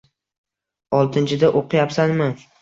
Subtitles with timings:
[1.01, 2.31] Oltinchida oʻqiyapsanmi?